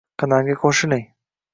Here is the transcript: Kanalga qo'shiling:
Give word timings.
Kanalga 0.23 0.55
qo'shiling: 0.63 1.07